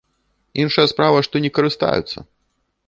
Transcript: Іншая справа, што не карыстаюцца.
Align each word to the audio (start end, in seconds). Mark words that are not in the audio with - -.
Іншая 0.63 0.87
справа, 0.93 1.19
што 1.29 1.35
не 1.45 1.53
карыстаюцца. 1.59 2.29